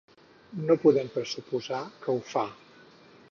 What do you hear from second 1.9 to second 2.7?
que ho far